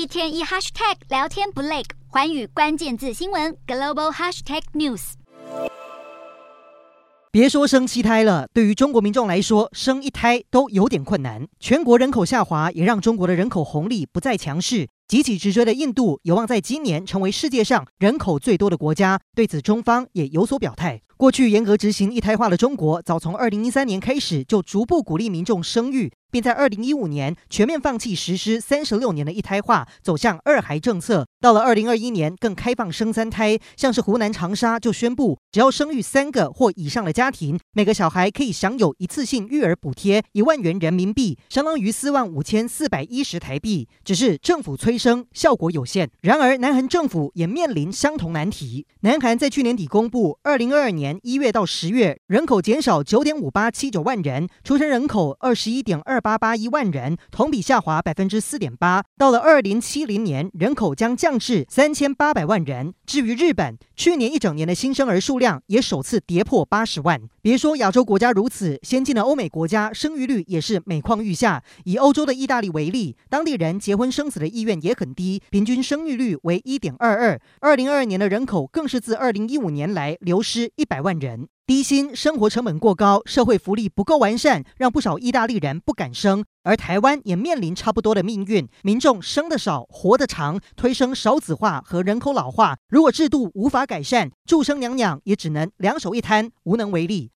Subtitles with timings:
[0.00, 5.12] 一天一 hashtag 聊天不累，环宇关键字新闻 global hashtag news。
[7.30, 11.46] 别说生七胎了，对于中国民众来说，生一胎都有点困难。
[11.58, 14.88] 全国人口下滑也让中国的人口红利不再强势。
[15.10, 19.20] 急起直追的印度有望在今年成为世界上人口最多的国家。
[19.34, 21.02] 对此，中方也有所表态。
[21.16, 26.12] 过去严格执行一胎化的中国，早从二零一三年开始就逐步鼓励民众生育。
[26.30, 31.26] 并在二零一五年全面放弃实施三十六年的一胎化，走向二孩政策。
[31.40, 43.88] 到了二零二一年，更开放生三胎，像是湖南长沙就宣布，只要生育三个或以上的家庭，每个小孩可以享有一次性育儿补贴一万元人民币，相当于四万五千四百一十台币。
[44.04, 46.08] 只是政府催生效果有限。
[46.20, 48.86] 然而，南韩政府也面临相同难题。
[49.00, 56.20] 南韩在去年底公布，二零二二年一月到十月人口减少九点五八七九万人，出生人口二十一点二。
[56.20, 59.02] 八八一万人，同比下滑百分之四点八。
[59.16, 62.92] 到了二零七零年，人口将降至三千八百万人。
[63.06, 67.22] 至于日本，去年一整年的新生儿数量也首次跌破八十万。
[67.40, 71.62] 别说亚洲国家如此，先进的欧美国家生育率也是每况愈下。
[71.84, 77.40] 以欧洲的意大利为例，当地人结婚生子的意愿也也很低，平均生育率为一点二二。
[77.60, 81.48] 二零二二年的人口更是自二零一五年来流失一百万人。
[81.66, 86.44] 低薪、生活成本过高、社会福利不够完善，让不少意大利人不敢生。
[86.64, 92.76] 而台湾也面临差不多的命运，民众生得少，活得长，推升少子化和人口老化。
[92.88, 97.28] 如果制度无法改善，祝生娘娘也只能两手一摊，无能为力。